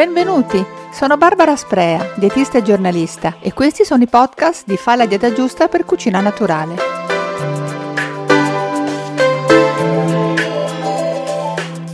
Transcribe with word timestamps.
Benvenuti! 0.00 0.64
Sono 0.94 1.18
Barbara 1.18 1.54
Sprea, 1.56 2.14
dietista 2.16 2.56
e 2.56 2.62
giornalista 2.62 3.36
e 3.38 3.52
questi 3.52 3.84
sono 3.84 4.02
i 4.02 4.06
podcast 4.06 4.64
di 4.64 4.78
Fa 4.78 4.96
la 4.96 5.04
dieta 5.04 5.30
giusta 5.30 5.68
per 5.68 5.84
cucina 5.84 6.22
naturale. 6.22 6.99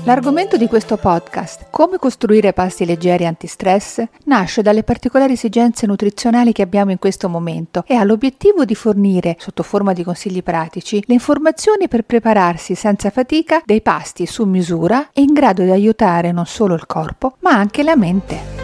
L'argomento 0.06 0.56
di 0.56 0.68
questo 0.68 0.96
podcast, 0.96 1.66
come 1.70 1.98
costruire 1.98 2.52
pasti 2.52 2.84
leggeri 2.86 3.26
antistress, 3.26 4.04
nasce 4.26 4.62
dalle 4.62 4.84
particolari 4.84 5.32
esigenze 5.32 5.84
nutrizionali 5.84 6.52
che 6.52 6.62
abbiamo 6.62 6.92
in 6.92 7.00
questo 7.00 7.28
momento 7.28 7.82
e 7.88 7.96
ha 7.96 8.04
l'obiettivo 8.04 8.64
di 8.64 8.76
fornire, 8.76 9.34
sotto 9.36 9.64
forma 9.64 9.92
di 9.92 10.04
consigli 10.04 10.44
pratici, 10.44 11.02
le 11.06 11.14
informazioni 11.14 11.88
per 11.88 12.02
prepararsi 12.02 12.76
senza 12.76 13.10
fatica 13.10 13.60
dei 13.64 13.82
pasti 13.82 14.26
su 14.26 14.44
misura 14.44 15.08
e 15.12 15.22
in 15.22 15.32
grado 15.32 15.64
di 15.64 15.70
aiutare 15.70 16.30
non 16.30 16.46
solo 16.46 16.74
il 16.74 16.86
corpo, 16.86 17.38
ma 17.40 17.50
anche 17.50 17.82
la 17.82 17.96
mente. 17.96 18.55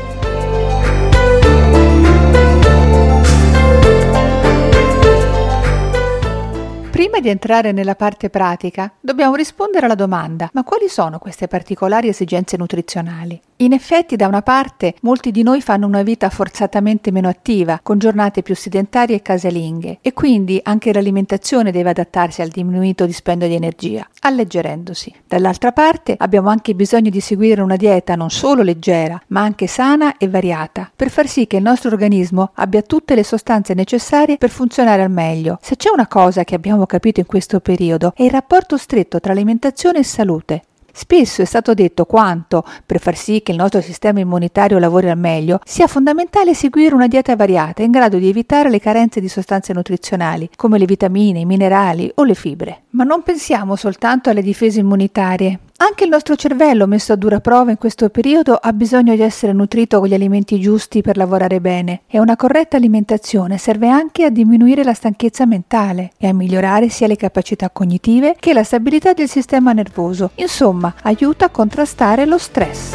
Prima 6.92 7.20
di 7.20 7.30
entrare 7.30 7.72
nella 7.72 7.94
parte 7.94 8.28
pratica, 8.28 8.92
dobbiamo 9.00 9.34
rispondere 9.34 9.86
alla 9.86 9.94
domanda: 9.94 10.50
ma 10.52 10.62
quali 10.62 10.90
sono 10.90 11.18
queste 11.18 11.48
particolari 11.48 12.08
esigenze 12.08 12.58
nutrizionali? 12.58 13.40
In 13.62 13.72
effetti, 13.72 14.14
da 14.14 14.26
una 14.26 14.42
parte, 14.42 14.96
molti 15.00 15.30
di 15.30 15.42
noi 15.42 15.62
fanno 15.62 15.86
una 15.86 16.02
vita 16.02 16.28
forzatamente 16.28 17.10
meno 17.10 17.28
attiva, 17.28 17.80
con 17.82 17.98
giornate 17.98 18.42
più 18.42 18.54
sedentarie 18.54 19.16
e 19.16 19.22
casalinghe, 19.22 19.98
e 20.02 20.12
quindi 20.12 20.60
anche 20.62 20.92
l'alimentazione 20.92 21.70
deve 21.70 21.90
adattarsi 21.90 22.42
al 22.42 22.48
diminuito 22.48 23.06
dispendio 23.06 23.48
di 23.48 23.54
energia, 23.54 24.06
alleggerendosi. 24.20 25.14
Dall'altra 25.26 25.72
parte, 25.72 26.16
abbiamo 26.18 26.50
anche 26.50 26.74
bisogno 26.74 27.08
di 27.08 27.20
seguire 27.20 27.62
una 27.62 27.76
dieta 27.76 28.16
non 28.16 28.30
solo 28.30 28.62
leggera, 28.62 29.18
ma 29.28 29.40
anche 29.42 29.66
sana 29.66 30.18
e 30.18 30.28
variata, 30.28 30.90
per 30.94 31.08
far 31.08 31.26
sì 31.26 31.46
che 31.46 31.56
il 31.56 31.62
nostro 31.62 31.90
organismo 31.90 32.50
abbia 32.56 32.82
tutte 32.82 33.14
le 33.14 33.24
sostanze 33.24 33.72
necessarie 33.72 34.36
per 34.36 34.50
funzionare 34.50 35.02
al 35.02 35.10
meglio. 35.10 35.58
Se 35.62 35.76
c'è 35.76 35.88
una 35.90 36.08
cosa 36.08 36.44
che 36.44 36.56
abbiamo 36.56 36.81
capito 36.86 37.20
in 37.20 37.26
questo 37.26 37.60
periodo 37.60 38.12
è 38.14 38.22
il 38.22 38.30
rapporto 38.30 38.76
stretto 38.76 39.20
tra 39.20 39.32
alimentazione 39.32 39.98
e 39.98 40.04
salute. 40.04 40.62
Spesso 40.94 41.40
è 41.40 41.46
stato 41.46 41.72
detto 41.72 42.04
quanto, 42.04 42.62
per 42.84 43.00
far 43.00 43.16
sì 43.16 43.40
che 43.42 43.52
il 43.52 43.56
nostro 43.56 43.80
sistema 43.80 44.20
immunitario 44.20 44.78
lavori 44.78 45.08
al 45.08 45.16
meglio, 45.16 45.58
sia 45.64 45.86
fondamentale 45.86 46.52
seguire 46.52 46.94
una 46.94 47.06
dieta 47.06 47.34
variata 47.34 47.82
in 47.82 47.90
grado 47.90 48.18
di 48.18 48.28
evitare 48.28 48.68
le 48.68 48.78
carenze 48.78 49.18
di 49.18 49.28
sostanze 49.28 49.72
nutrizionali, 49.72 50.50
come 50.54 50.78
le 50.78 50.84
vitamine, 50.84 51.40
i 51.40 51.46
minerali 51.46 52.12
o 52.16 52.24
le 52.24 52.34
fibre. 52.34 52.82
Ma 52.94 53.04
non 53.04 53.22
pensiamo 53.22 53.74
soltanto 53.74 54.28
alle 54.28 54.42
difese 54.42 54.80
immunitarie. 54.80 55.60
Anche 55.78 56.04
il 56.04 56.10
nostro 56.10 56.36
cervello, 56.36 56.86
messo 56.86 57.14
a 57.14 57.16
dura 57.16 57.40
prova 57.40 57.70
in 57.70 57.78
questo 57.78 58.10
periodo, 58.10 58.54
ha 58.54 58.70
bisogno 58.74 59.14
di 59.14 59.22
essere 59.22 59.54
nutrito 59.54 59.98
con 59.98 60.08
gli 60.08 60.14
alimenti 60.14 60.60
giusti 60.60 61.00
per 61.00 61.16
lavorare 61.16 61.58
bene 61.62 62.02
e 62.06 62.20
una 62.20 62.36
corretta 62.36 62.76
alimentazione 62.76 63.56
serve 63.56 63.88
anche 63.88 64.24
a 64.24 64.30
diminuire 64.30 64.84
la 64.84 64.92
stanchezza 64.92 65.46
mentale 65.46 66.12
e 66.18 66.28
a 66.28 66.34
migliorare 66.34 66.90
sia 66.90 67.06
le 67.06 67.16
capacità 67.16 67.70
cognitive 67.70 68.36
che 68.38 68.52
la 68.52 68.62
stabilità 68.62 69.14
del 69.14 69.28
sistema 69.28 69.72
nervoso. 69.72 70.32
Insomma, 70.34 70.94
aiuta 71.02 71.46
a 71.46 71.50
contrastare 71.50 72.26
lo 72.26 72.36
stress. 72.36 72.94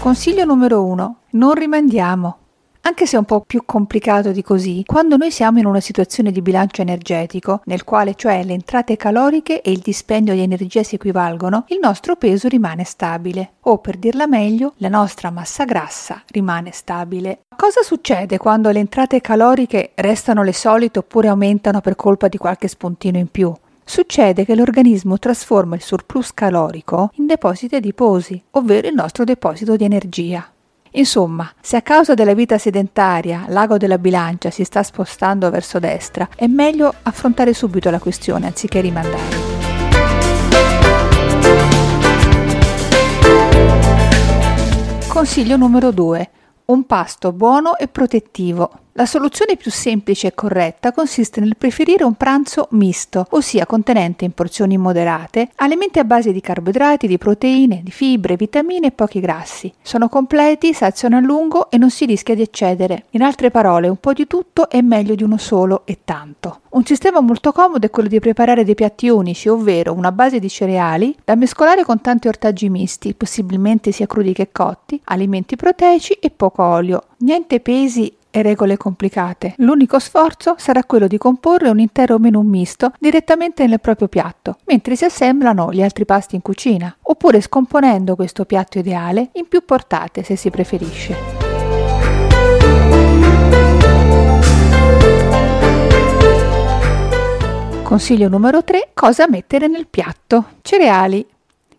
Consiglio 0.00 0.44
numero 0.44 0.84
1. 0.84 1.16
Non 1.30 1.54
rimandiamo. 1.54 2.38
Anche 2.86 3.06
se 3.06 3.16
è 3.16 3.18
un 3.18 3.24
po' 3.24 3.40
più 3.40 3.62
complicato 3.64 4.30
di 4.30 4.42
così, 4.42 4.82
quando 4.84 5.16
noi 5.16 5.30
siamo 5.30 5.58
in 5.58 5.64
una 5.64 5.80
situazione 5.80 6.30
di 6.30 6.42
bilancio 6.42 6.82
energetico, 6.82 7.62
nel 7.64 7.82
quale 7.82 8.14
cioè 8.14 8.44
le 8.44 8.52
entrate 8.52 8.96
caloriche 8.96 9.62
e 9.62 9.72
il 9.72 9.78
dispendio 9.78 10.34
di 10.34 10.42
energia 10.42 10.82
si 10.82 10.96
equivalgono, 10.96 11.64
il 11.68 11.78
nostro 11.80 12.16
peso 12.16 12.46
rimane 12.46 12.84
stabile, 12.84 13.54
o 13.62 13.78
per 13.78 13.96
dirla 13.96 14.26
meglio, 14.26 14.74
la 14.76 14.90
nostra 14.90 15.30
massa 15.30 15.64
grassa 15.64 16.22
rimane 16.26 16.72
stabile. 16.72 17.40
Cosa 17.56 17.82
succede 17.82 18.36
quando 18.36 18.70
le 18.70 18.80
entrate 18.80 19.22
caloriche 19.22 19.92
restano 19.94 20.42
le 20.42 20.52
solite 20.52 20.98
oppure 20.98 21.28
aumentano 21.28 21.80
per 21.80 21.96
colpa 21.96 22.28
di 22.28 22.36
qualche 22.36 22.68
spuntino 22.68 23.16
in 23.16 23.28
più? 23.28 23.50
Succede 23.82 24.44
che 24.44 24.54
l'organismo 24.54 25.18
trasforma 25.18 25.74
il 25.74 25.82
surplus 25.82 26.34
calorico 26.34 27.10
in 27.14 27.24
depositi 27.24 27.76
adiposi, 27.76 28.42
ovvero 28.52 28.88
il 28.88 28.94
nostro 28.94 29.24
deposito 29.24 29.74
di 29.74 29.84
energia. 29.84 30.46
Insomma, 30.96 31.50
se 31.60 31.76
a 31.76 31.82
causa 31.82 32.14
della 32.14 32.34
vita 32.34 32.56
sedentaria 32.56 33.46
l'ago 33.48 33.78
della 33.78 33.98
bilancia 33.98 34.50
si 34.50 34.62
sta 34.62 34.84
spostando 34.84 35.50
verso 35.50 35.80
destra, 35.80 36.28
è 36.36 36.46
meglio 36.46 36.94
affrontare 37.02 37.52
subito 37.52 37.90
la 37.90 37.98
questione 37.98 38.46
anziché 38.46 38.80
rimandare. 38.80 39.52
Consiglio 45.08 45.56
numero 45.56 45.90
2. 45.90 46.30
Un 46.66 46.86
pasto 46.86 47.32
buono 47.32 47.76
e 47.76 47.88
protettivo. 47.88 48.83
La 48.96 49.06
soluzione 49.06 49.56
più 49.56 49.72
semplice 49.72 50.28
e 50.28 50.34
corretta 50.36 50.92
consiste 50.92 51.40
nel 51.40 51.56
preferire 51.56 52.04
un 52.04 52.14
pranzo 52.14 52.68
misto, 52.70 53.26
ossia 53.30 53.66
contenente 53.66 54.24
in 54.24 54.30
porzioni 54.30 54.76
moderate 54.78 55.48
alimenti 55.56 55.98
a 55.98 56.04
base 56.04 56.30
di 56.30 56.40
carboidrati, 56.40 57.08
di 57.08 57.18
proteine, 57.18 57.80
di 57.82 57.90
fibre, 57.90 58.36
vitamine 58.36 58.86
e 58.86 58.92
pochi 58.92 59.18
grassi. 59.18 59.72
Sono 59.82 60.08
completi, 60.08 60.72
saziano 60.72 61.16
a 61.16 61.20
lungo 61.20 61.72
e 61.72 61.76
non 61.76 61.90
si 61.90 62.04
rischia 62.04 62.36
di 62.36 62.42
eccedere. 62.42 63.06
In 63.10 63.22
altre 63.22 63.50
parole, 63.50 63.88
un 63.88 63.96
po' 63.96 64.12
di 64.12 64.28
tutto 64.28 64.70
è 64.70 64.80
meglio 64.80 65.16
di 65.16 65.24
uno 65.24 65.38
solo 65.38 65.82
e 65.86 65.98
tanto. 66.04 66.60
Un 66.68 66.84
sistema 66.84 67.18
molto 67.18 67.50
comodo 67.50 67.84
è 67.84 67.90
quello 67.90 68.08
di 68.08 68.20
preparare 68.20 68.62
dei 68.62 68.76
piatti 68.76 69.08
unici, 69.08 69.48
ovvero 69.48 69.92
una 69.92 70.12
base 70.12 70.38
di 70.38 70.48
cereali 70.48 71.16
da 71.24 71.34
mescolare 71.34 71.82
con 71.82 72.00
tanti 72.00 72.28
ortaggi 72.28 72.68
misti, 72.68 73.12
possibilmente 73.14 73.90
sia 73.90 74.06
crudi 74.06 74.32
che 74.32 74.52
cotti, 74.52 75.00
alimenti 75.06 75.56
proteici 75.56 76.12
e 76.12 76.30
poco 76.30 76.62
olio. 76.62 77.02
Niente 77.18 77.58
pesi 77.58 78.22
e 78.36 78.42
regole 78.42 78.76
complicate. 78.76 79.54
L'unico 79.58 80.00
sforzo 80.00 80.56
sarà 80.58 80.82
quello 80.82 81.06
di 81.06 81.18
comporre 81.18 81.68
un 81.68 81.78
intero 81.78 82.18
menù 82.18 82.40
misto 82.40 82.90
direttamente 82.98 83.64
nel 83.68 83.78
proprio 83.78 84.08
piatto, 84.08 84.56
mentre 84.64 84.96
si 84.96 85.04
assemblano 85.04 85.72
gli 85.72 85.80
altri 85.80 86.04
pasti 86.04 86.34
in 86.34 86.42
cucina, 86.42 86.96
oppure 87.02 87.40
scomponendo 87.40 88.16
questo 88.16 88.44
piatto 88.44 88.80
ideale 88.80 89.30
in 89.34 89.46
più 89.46 89.64
portate 89.64 90.24
se 90.24 90.34
si 90.34 90.50
preferisce. 90.50 91.44
Consiglio 97.84 98.28
numero 98.28 98.64
3. 98.64 98.90
Cosa 98.94 99.28
mettere 99.28 99.68
nel 99.68 99.86
piatto? 99.86 100.46
Cereali, 100.62 101.24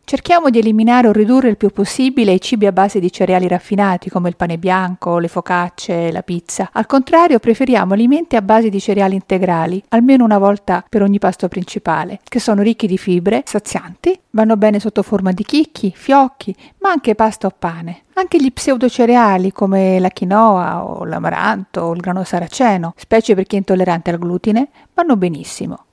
Cerchiamo 0.08 0.52
di 0.52 0.60
eliminare 0.60 1.08
o 1.08 1.12
ridurre 1.12 1.50
il 1.50 1.58
più 1.58 1.72
possibile 1.72 2.32
i 2.32 2.40
cibi 2.40 2.68
a 2.68 2.72
base 2.72 3.00
di 3.00 3.12
cereali 3.12 3.48
raffinati 3.48 4.12
come 4.12 4.30
il 4.30 4.36
pane 4.36 4.60
bianco, 4.60 5.18
le 5.18 5.28
focacce, 5.28 6.12
la 6.12 6.22
pizza. 6.22 6.70
Al 6.74 6.86
contrario, 6.86 7.40
preferiamo 7.40 7.94
alimenti 7.94 8.36
a 8.36 8.44
base 8.44 8.70
di 8.70 8.80
cereali 8.80 9.16
integrali, 9.16 9.84
almeno 9.90 10.24
una 10.24 10.38
volta 10.38 10.86
per 10.88 11.02
ogni 11.02 11.18
pasto 11.18 11.48
principale, 11.48 12.20
che 12.24 12.40
sono 12.40 12.62
ricchi 12.62 12.86
di 12.86 13.00
fibre, 13.00 13.42
sazianti, 13.48 14.16
vanno 14.30 14.58
bene 14.58 14.80
sotto 14.80 15.02
forma 15.02 15.32
di 15.32 15.44
chicchi, 15.44 15.92
fiocchi, 15.96 16.56
ma 16.82 16.92
anche 16.92 17.16
pasta 17.16 17.48
o 17.48 17.52
pane. 17.58 18.04
Anche 18.14 18.38
gli 18.38 18.54
pseudocereali 18.54 19.52
come 19.52 20.00
la 20.00 20.12
quinoa 20.12 20.86
o 20.86 21.04
l'amaranto 21.04 21.82
o 21.82 21.94
il 21.94 22.00
grano 22.00 22.24
saraceno, 22.24 22.94
specie 22.96 23.34
per 23.34 23.48
chi 23.48 23.56
è 23.56 23.58
intollerante 23.58 24.12
al 24.12 24.20
glutine, 24.20 24.68
vanno 24.94 25.18
benissimo. 25.18 25.86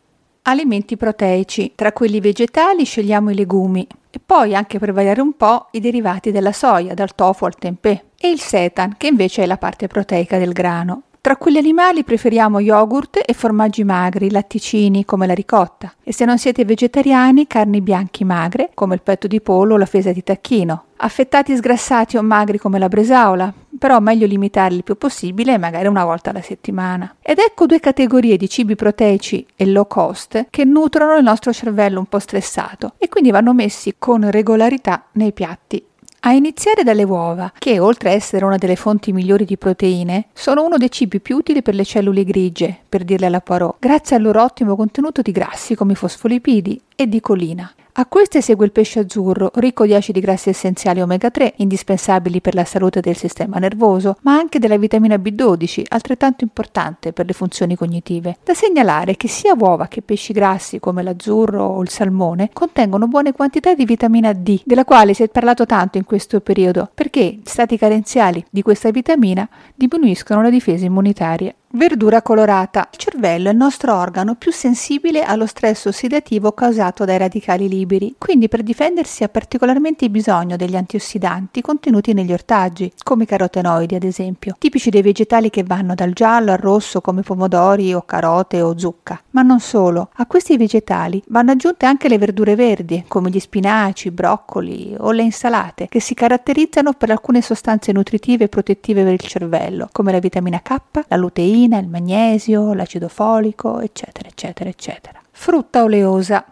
Alimenti 0.45 0.97
proteici. 0.97 1.71
Tra 1.77 1.93
quelli 1.93 2.19
vegetali 2.19 2.85
scegliamo 2.85 3.31
i 3.31 3.35
legumi, 3.37 3.87
e 4.11 4.19
poi 4.19 4.57
anche 4.57 4.81
per 4.81 4.93
variare 4.93 5.21
un 5.21 5.37
po' 5.37 5.69
i 5.71 5.79
derivati 5.79 6.33
della 6.33 6.51
soia, 6.51 6.95
dal 6.95 7.15
tofu 7.15 7.45
al 7.45 7.55
tempeh, 7.55 8.07
e 8.19 8.29
il 8.29 8.41
setan, 8.41 8.97
che 8.97 9.07
invece 9.07 9.45
è 9.45 9.47
la 9.47 9.57
parte 9.57 9.87
proteica 9.87 10.39
del 10.39 10.53
grano. 10.53 11.03
Tra 11.23 11.37
quelli 11.37 11.59
animali 11.59 12.03
preferiamo 12.03 12.59
yogurt 12.59 13.23
e 13.25 13.33
formaggi 13.33 13.85
magri, 13.85 14.29
latticini 14.29 15.05
come 15.05 15.29
la 15.29 15.35
ricotta. 15.35 15.95
E 16.03 16.13
se 16.13 16.25
non 16.25 16.37
siete 16.37 16.65
vegetariani, 16.65 17.47
carni 17.47 17.81
bianchi 17.81 18.25
magre 18.25 18.73
come 18.75 18.95
il 18.95 19.03
petto 19.03 19.29
di 19.29 19.41
pollo 19.41 19.75
o 19.75 19.77
la 19.77 19.87
fesa 19.87 20.11
di 20.11 20.25
tacchino. 20.25 20.87
Affettati 20.97 21.55
sgrassati 21.55 22.17
o 22.17 22.23
magri 22.23 22.59
come 22.59 22.81
la 22.81 22.89
bresaola, 22.89 23.55
però 23.79 24.01
meglio 24.01 24.27
limitarli 24.27 24.79
il 24.79 24.83
più 24.83 24.99
possibile, 24.99 25.59
magari 25.59 25.87
una 25.87 26.05
volta 26.05 26.31
alla 26.31 26.43
settimana. 26.43 27.15
Ed 27.23 27.39
ecco 27.39 27.67
due 27.67 27.79
categorie 27.79 28.37
di 28.37 28.49
cibi 28.49 28.75
proteici 28.75 29.47
e 29.55 29.67
low 29.67 29.87
cost 29.87 30.47
che 30.51 30.65
nutrono 30.65 31.15
il 31.15 31.23
nostro 31.23 31.53
cervello 31.53 32.01
un 32.01 32.07
po' 32.07 32.19
stressato 32.19 32.95
e 32.99 33.09
quindi 33.09 33.31
vanno 33.31 33.55
messi 33.55 33.95
con 33.97 34.29
regolarità 34.29 35.05
nei 35.13 35.33
piatti 35.33 35.85
a 36.25 36.33
iniziare 36.33 36.85
dalle 36.85 37.03
uova, 37.03 37.53
che 37.59 37.81
oltre 37.81 38.11
a 38.11 38.13
essere 38.13 38.45
una 38.45 38.57
delle 38.57 38.77
fonti 38.77 39.13
migliori 39.13 39.45
di 39.45 39.57
proteine, 39.57 40.27
sono 40.33 40.65
uno 40.65 40.77
dei 40.77 40.91
cibi 40.91 41.19
più 41.19 41.37
utili 41.37 41.63
per 41.63 41.75
le 41.75 41.85
cellule 41.85 42.23
grigie, 42.23 42.79
per 42.89 43.03
dirle 43.03 43.27
alla 43.27 43.41
Poirot, 43.41 43.77
grazie 43.81 44.15
al 44.15 44.23
loro 44.23 44.41
ottimo 44.41 44.77
contenuto 44.77 45.21
di 45.21 45.33
grassi 45.33 45.75
come 45.75 45.93
i 45.93 45.97
fosfolipidi 45.97 46.81
e 46.95 47.09
di 47.09 47.21
colina. 47.21 47.73
A 47.95 48.07
queste 48.07 48.41
segue 48.41 48.65
il 48.65 48.73
pesce 48.73 49.01
azzurro, 49.01 49.51
ricco 49.57 49.85
di 49.85 49.93
acidi 49.93 50.21
grassi 50.21 50.49
essenziali 50.49 51.03
omega 51.03 51.31
3, 51.31 51.55
indispensabili 51.57 52.41
per 52.41 52.55
la 52.55 52.65
salute 52.65 53.03
del 53.03 53.19
sistema 53.19 53.59
nervoso, 53.59 54.17
ma 54.23 54.33
anche 54.35 54.59
della 54.59 54.79
vitamina 54.79 55.17
B12, 55.17 55.85
altrettanto 55.89 56.43
importante 56.43 57.13
per 57.13 57.27
le 57.27 57.35
funzioni 57.35 57.77
cognitive. 57.77 58.39
Da 58.43 58.55
segnalare 58.55 59.17
che 59.17 59.29
sia 59.29 59.53
uova 59.55 59.89
che 59.89 60.01
pesci 60.01 60.33
grassi 60.33 60.81
come 60.81 61.03
l'azzurro 61.03 61.67
o 61.67 61.83
il 61.83 61.91
salmone 61.91 62.49
contengono 62.55 63.09
buone 63.09 63.33
quantità 63.33 63.75
di 63.75 63.85
vitamina 63.85 64.33
D, 64.33 64.63
della 64.65 64.87
quale 64.87 65.13
si 65.13 65.23
è 65.23 65.29
parlato 65.29 65.67
tanto 65.67 65.99
in 65.99 66.07
questo 66.07 66.41
periodo, 66.41 66.89
perché 66.95 67.41
stati 67.45 67.77
carenziali 67.77 68.43
di 68.49 68.63
questa 68.63 68.91
vitamina 68.91 69.47
diminuiscono 69.75 70.41
la 70.41 70.49
difesa 70.49 70.87
immunitaria. 70.87 71.55
Verdura 71.75 72.21
colorata. 72.21 72.87
Il 72.93 72.99
cervello 72.99 73.49
è 73.49 73.53
il 73.53 73.57
nostro 73.57 73.97
organo 73.97 74.35
più 74.35 74.53
sensibile 74.53 75.23
allo 75.23 75.47
stress 75.47 75.87
ossidativo 75.87 76.53
causato 76.53 77.07
dai 77.07 77.17
radicali 77.17 77.67
liberi, 77.67 78.15
quindi 78.19 78.47
per 78.47 78.63
difendersi 78.63 79.25
ha 79.25 79.31
particolarmente 79.31 80.11
bisogno 80.11 80.57
degli 80.57 80.77
antiossidanti 80.77 81.63
contenuti 81.63 82.13
negli 82.13 82.31
ortaggi, 82.35 82.93
come 83.03 83.23
i 83.23 83.27
carotenoidi 83.27 83.95
ad 83.95 84.03
esempio, 84.03 84.55
tipici 84.59 84.91
dei 84.91 85.01
vegetali 85.01 85.49
che 85.49 85.63
vanno 85.63 85.95
dal 85.95 86.13
giallo 86.13 86.53
al 86.53 86.59
rosso 86.59 87.01
come 87.01 87.23
pomodori 87.23 87.95
o 87.95 88.03
carote 88.03 88.61
o 88.61 88.77
zucca. 88.77 89.23
Ma 89.31 89.41
non 89.41 89.59
solo, 89.59 90.11
a 90.17 90.27
questi 90.27 90.59
vegetali 90.59 91.23
vanno 91.29 91.53
aggiunte 91.53 91.87
anche 91.87 92.09
le 92.09 92.19
verdure 92.19 92.55
verdi, 92.55 93.05
come 93.09 93.31
gli 93.31 93.41
spinaci, 93.41 94.09
i 94.09 94.11
broccoli 94.11 94.95
o 94.99 95.11
le 95.11 95.23
insalate, 95.23 95.89
che 95.89 96.01
si 96.01 96.13
caratterizzano 96.13 96.93
per 96.93 97.11
alcune 97.11 97.41
sostanze 97.41 97.93
nutritive 97.93 98.45
e 98.45 98.49
protettive 98.49 99.05
per 99.05 99.15
il 99.15 99.21
cervello, 99.21 99.89
come 99.91 100.13
la 100.13 100.19
vitamina 100.19 100.61
K, 100.61 100.77
la 101.09 101.17
luteina, 101.17 101.61
il 101.79 101.89
magnesio, 101.89 102.73
l'acido 102.73 103.09
folico, 103.09 103.81
eccetera, 103.81 104.29
eccetera, 104.29 104.69
eccetera. 104.69 105.21
Frutta 105.31 105.83
oleosa. 105.83 106.45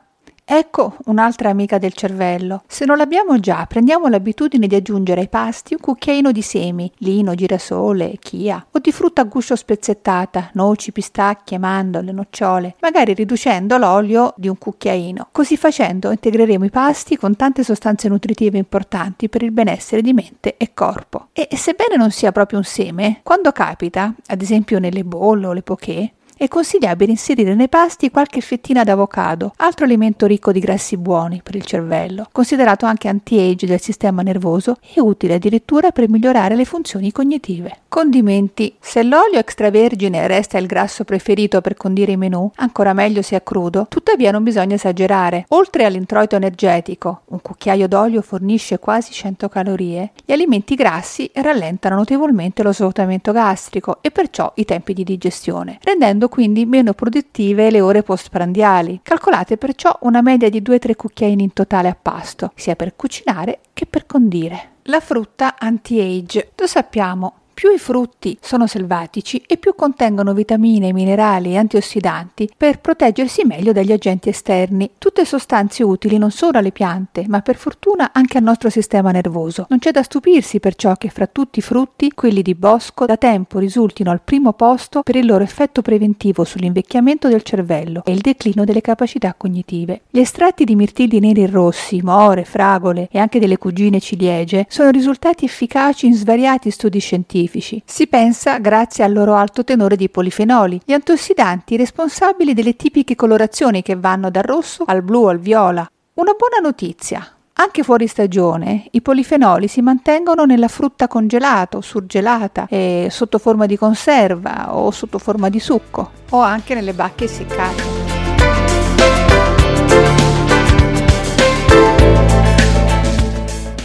Ecco 0.53 0.97
un'altra 1.05 1.49
amica 1.49 1.79
del 1.79 1.93
cervello. 1.93 2.65
Se 2.67 2.85
non 2.85 2.97
l'abbiamo 2.97 3.39
già, 3.39 3.67
prendiamo 3.69 4.09
l'abitudine 4.09 4.67
di 4.67 4.75
aggiungere 4.75 5.21
ai 5.21 5.29
pasti 5.29 5.75
un 5.75 5.81
cucchiaino 5.81 6.33
di 6.33 6.43
semi, 6.43 6.91
lino, 6.97 7.37
girasole, 7.37 8.17
chia, 8.19 8.67
o 8.69 8.81
di 8.81 8.91
frutta 8.91 9.21
a 9.21 9.27
guscio 9.27 9.55
spezzettata, 9.55 10.51
noci, 10.55 10.91
pistacchie, 10.91 11.57
mandorle, 11.57 12.11
nocciole, 12.11 12.75
magari 12.81 13.15
riducendo 13.15 13.77
l'olio 13.77 14.35
di 14.37 14.49
un 14.49 14.59
cucchiaino. 14.59 15.29
Così 15.31 15.57
facendo 15.57 16.11
integreremo 16.11 16.65
i 16.65 16.71
pasti 16.71 17.17
con 17.17 17.37
tante 17.37 17.63
sostanze 17.63 18.09
nutritive 18.09 18.59
importanti 18.59 19.29
per 19.29 19.45
il 19.45 19.53
benessere 19.53 20.03
di 20.03 20.13
mente 20.13 20.57
e 20.57 20.75
corpo. 20.75 21.29
E 21.33 21.49
sebbene 21.57 21.95
non 21.95 22.11
sia 22.11 22.33
proprio 22.33 22.59
un 22.59 22.65
seme, 22.65 23.21
quando 23.23 23.53
capita, 23.53 24.13
ad 24.27 24.43
esempio 24.43 24.81
nelle 24.81 25.05
bolle 25.05 25.47
o 25.47 25.53
le 25.53 25.63
poké, 25.63 26.15
è 26.41 26.49
consigliabile 26.49 27.11
inserire 27.11 27.55
nei 27.55 27.69
pasti 27.69 28.11
qualche 28.11 28.41
fettina 28.41 28.83
d'avocado, 28.83 29.53
altro 29.57 29.85
alimento 29.85 30.25
ricco 30.25 30.53
di 30.53 30.59
grassi 30.61 30.97
buoni 30.97 31.43
per 31.45 31.55
il 31.55 31.67
cervello, 31.67 32.29
considerato 32.33 32.87
anche 32.87 33.09
anti-age 33.09 33.67
del 33.67 33.79
sistema 33.79 34.23
nervoso 34.23 34.79
e 34.95 35.03
utile 35.03 35.35
addirittura 35.35 35.91
per 35.91 36.09
migliorare 36.09 36.57
le 36.57 36.65
funzioni 36.65 37.13
cognitive. 37.13 37.81
Condimenti. 37.89 38.75
Se 38.81 39.03
l'olio 39.03 39.39
extravergine 39.39 40.27
resta 40.27 40.57
il 40.57 40.65
grasso 40.65 41.05
preferito 41.05 41.61
per 41.61 41.75
condire 41.75 42.13
i 42.13 42.17
menù, 42.17 42.51
ancora 42.55 42.95
meglio 42.95 43.21
se 43.21 43.37
è 43.37 43.43
crudo, 43.43 43.87
tuttavia 43.91 44.31
non 44.31 44.43
bisogna 44.43 44.77
esagerare. 44.77 45.45
Oltre 45.49 45.85
all'introito 45.85 46.37
energetico, 46.37 47.21
un 47.27 47.43
cucchiaio 47.43 47.87
d'olio 47.87 48.23
fornisce 48.23 48.79
quasi 48.79 49.13
100 49.13 49.51
calorie, 49.51 50.13
gli 50.25 50.33
alimenti 50.33 50.75
grassi 50.75 51.31
rallentano 51.35 51.97
notevolmente 51.97 52.63
lo 52.63 52.73
svuotamento 52.73 53.31
gastrico 53.33 53.99
e 54.01 54.11
perciò 54.11 54.51
i 54.55 54.65
tempi 54.65 54.95
di 54.95 55.05
digestione, 55.05 55.79
rendendo 55.83 56.29
quindi 56.31 56.65
meno 56.65 56.95
produttive 56.95 57.71
le 57.71 57.83
ore 57.83 58.03
postprandiali. 58.03 59.01
Calcolate 59.03 59.59
perciò 59.59 59.99
una 60.03 60.23
media 60.23 60.49
di 60.49 60.63
2-3 60.63 60.97
cucchiaini 60.97 61.43
in 61.43 61.53
totale 61.53 61.89
a 61.89 61.97
pasto, 62.01 62.53
sia 62.55 62.75
per 62.75 62.97
cucinare 62.97 63.61
che 63.75 63.85
per 63.85 64.07
condire. 64.07 64.69
La 64.85 65.01
frutta 65.01 65.57
anti-age. 65.59 66.53
Lo 66.57 66.67
sappiamo, 66.67 67.40
più 67.61 67.75
i 67.75 67.79
frutti 67.79 68.39
sono 68.41 68.67
selvatici 68.67 69.43
e 69.47 69.59
più 69.59 69.75
contengono 69.75 70.33
vitamine, 70.33 70.95
minerali 70.95 71.53
e 71.53 71.59
antiossidanti 71.59 72.49
per 72.57 72.81
proteggersi 72.81 73.45
meglio 73.45 73.73
dagli 73.73 73.93
agenti 73.93 74.31
esterni. 74.31 74.93
Tutte 74.97 75.27
sostanze 75.27 75.83
utili 75.83 76.17
non 76.17 76.31
solo 76.31 76.57
alle 76.57 76.73
piante, 76.73 77.27
ma 77.29 77.43
per 77.43 77.57
fortuna 77.57 78.13
anche 78.15 78.39
al 78.39 78.45
nostro 78.45 78.71
sistema 78.71 79.11
nervoso. 79.11 79.67
Non 79.69 79.79
c'è 79.79 79.91
da 79.91 80.03
stupirsi 80.03 80.59
perciò 80.59 80.95
che 80.95 81.11
fra 81.11 81.27
tutti 81.27 81.59
i 81.59 81.63
frutti, 81.63 82.13
quelli 82.13 82.41
di 82.41 82.55
bosco 82.55 83.05
da 83.05 83.19
tempo 83.19 83.59
risultino 83.59 84.11
al 84.11 84.23
primo 84.23 84.55
posto 84.55 85.03
per 85.03 85.17
il 85.17 85.27
loro 85.27 85.45
effetto 85.45 85.83
preventivo 85.83 86.45
sull'invecchiamento 86.45 87.29
del 87.29 87.43
cervello 87.43 88.01
e 88.07 88.13
il 88.13 88.21
declino 88.21 88.65
delle 88.65 88.81
capacità 88.81 89.35
cognitive. 89.37 90.01
Gli 90.09 90.21
estratti 90.21 90.65
di 90.65 90.77
mirtilli 90.77 91.21
neri 91.21 91.43
e 91.43 91.47
rossi, 91.47 92.01
more, 92.03 92.45
fragole 92.45 93.09
e 93.13 93.19
anche 93.19 93.39
delle 93.39 93.59
cugine 93.59 94.01
ciliegie 94.01 94.65
sono 94.71 94.89
risultati 94.89 95.45
efficaci 95.45 96.07
in 96.07 96.15
svariati 96.15 96.71
studi 96.71 97.01
scientifici 97.01 97.49
specifici. 97.51 97.83
Si 97.85 98.07
pensa 98.07 98.59
grazie 98.59 99.03
al 99.05 99.13
loro 99.13 99.35
alto 99.35 99.65
tenore 99.65 99.97
di 99.97 100.09
polifenoli, 100.09 100.81
gli 100.85 100.93
antiossidanti 100.93 101.77
responsabili 101.77 102.55
delle 102.55 102.77
tipiche 102.77 103.17
colorazioni 103.17 103.83
che 103.83 103.97
vanno 103.97 104.31
dal 104.31 104.45
rosso 104.45 104.85
al 104.87 105.03
blu 105.03 105.25
al 105.25 105.41
viola. 105.41 105.91
Una 106.15 106.33
buona 106.33 106.59
notizia. 106.63 107.27
Anche 107.55 107.83
fuori 107.83 108.07
stagione 108.07 108.87
i 108.93 109.03
polifenoli 109.03 109.69
si 109.69 109.83
mantengono 109.83 110.45
nella 110.45 110.69
frutta 110.69 111.09
congelata 111.09 111.77
o 111.77 111.83
surgelata, 111.83 112.67
e 112.71 113.09
sotto 113.11 113.39
forma 113.39 113.67
di 113.67 113.77
conserva 113.77 114.75
o 114.75 114.91
sotto 114.91 115.19
forma 115.19 115.51
di 115.51 115.61
succo, 115.61 116.11
o 116.31 116.41
anche 116.41 116.75
nelle 116.75 116.95
bacche 116.95 117.25
essiccate. 117.25 117.99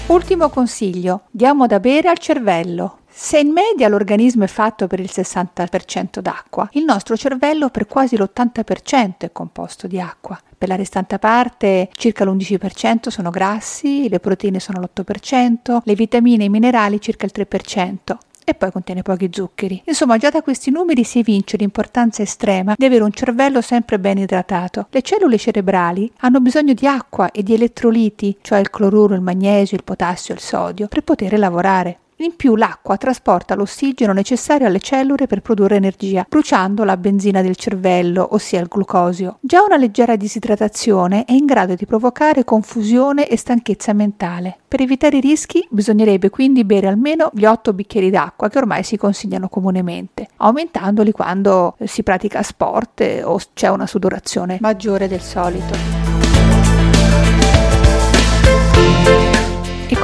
Ultimo 0.08 0.50
consiglio, 0.50 1.24
diamo 1.32 1.68
da 1.68 1.82
bere 1.82 2.08
al 2.08 2.20
cervello. 2.20 3.00
Se 3.18 3.40
in 3.40 3.52
media 3.52 3.88
l'organismo 3.88 4.44
è 4.44 4.48
fatto 4.48 4.88
per 4.88 5.00
il 5.00 5.10
60% 5.10 6.20
d'acqua, 6.20 6.68
il 6.74 6.84
nostro 6.84 7.16
cervello 7.16 7.70
per 7.70 7.88
quasi 7.88 8.18
l'80% 8.18 9.20
è 9.20 9.32
composto 9.32 9.88
di 9.88 10.02
acqua. 10.02 10.38
Per 10.58 10.68
la 10.68 10.76
restante 10.76 11.18
parte 11.18 11.88
circa 11.94 12.26
l'11% 12.26 13.08
sono 13.08 13.30
grassi, 13.30 14.10
le 14.10 14.20
proteine 14.20 14.60
sono 14.60 14.82
l'8%, 14.82 15.80
le 15.82 15.96
vitamine 15.96 16.44
e 16.44 16.48
i 16.48 16.50
minerali 16.50 17.00
circa 17.00 17.26
il 17.26 17.32
3% 17.34 18.18
e 18.44 18.54
poi 18.54 18.70
contiene 18.70 19.02
pochi 19.02 19.30
zuccheri. 19.32 19.84
Insomma, 19.86 20.18
già 20.18 20.30
da 20.30 20.42
questi 20.42 20.70
numeri 20.70 21.06
si 21.06 21.20
evince 21.20 21.56
l'importanza 21.56 22.22
estrema 22.22 22.76
di 22.78 22.84
avere 22.84 23.06
un 23.06 23.14
cervello 23.14 23.62
sempre 23.62 23.98
ben 23.98 24.18
idratato. 24.18 24.88
Le 24.90 25.02
cellule 25.02 25.38
cerebrali 25.38 26.12
hanno 26.20 26.42
bisogno 26.42 26.74
di 26.74 26.86
acqua 26.86 27.32
e 27.32 27.44
di 27.44 27.54
elettroliti, 27.54 28.38
cioè 28.42 28.60
il 28.60 28.70
cloruro, 28.70 29.16
il 29.16 29.22
magnesio, 29.22 29.78
il 29.78 29.86
potassio 29.86 30.34
e 30.34 30.38
il 30.38 30.44
sodio, 30.44 30.90
per 30.90 31.02
poter 31.02 31.40
lavorare. 31.40 32.00
In 32.20 32.38
più 32.38 32.56
l'acqua 32.56 32.96
trasporta 32.96 33.56
l'ossigeno 33.56 34.14
necessario 34.14 34.68
alle 34.68 34.80
cellule 34.80 35.28
per 35.28 35.42
produrre 35.42 35.76
energia, 35.76 36.26
bruciando 36.30 36.86
la 36.86 36.96
benzina 36.96 37.42
del 37.42 37.58
cervello, 37.58 38.30
ossia 38.32 38.62
il 38.62 38.70
glucosio. 38.70 39.40
Già 39.42 39.62
una 39.62 39.76
leggera 39.76 40.16
disidratazione 40.16 41.26
è 41.26 41.34
in 41.34 41.44
grado 41.44 41.76
di 41.76 41.86
provocare 41.86 42.46
confusione 42.46 43.28
e 43.28 43.36
stanchezza 43.36 43.92
mentale. 43.92 44.60
Per 44.66 44.80
evitare 44.80 45.18
i 45.18 45.20
rischi 45.20 45.68
bisognerebbe 45.70 46.30
quindi 46.30 46.64
bere 46.64 46.88
almeno 46.88 47.32
gli 47.34 47.44
8 47.44 47.74
bicchieri 47.74 48.10
d'acqua 48.10 48.48
che 48.48 48.60
ormai 48.60 48.84
si 48.84 48.96
consigliano 48.96 49.50
comunemente, 49.50 50.30
aumentandoli 50.38 51.12
quando 51.12 51.76
si 51.84 52.02
pratica 52.02 52.42
sport 52.44 53.24
o 53.26 53.38
c'è 53.54 53.68
una 53.68 53.88
sudorazione 53.88 54.58
maggiore 54.62 55.10
del 55.10 55.22
solito. 55.22 55.74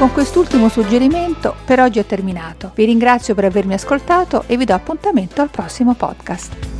Con 0.02 0.10
quest'ultimo 0.10 0.68
suggerimento 0.68 1.54
per 1.64 1.78
oggi 1.78 2.00
è 2.00 2.04
terminato. 2.04 2.72
Vi 2.74 2.84
ringrazio 2.84 3.36
per 3.36 3.44
avermi 3.44 3.74
ascoltato 3.74 4.42
e 4.48 4.56
vi 4.56 4.64
do 4.64 4.74
appuntamento 4.74 5.42
al 5.42 5.48
prossimo 5.48 5.94
podcast. 5.94 6.71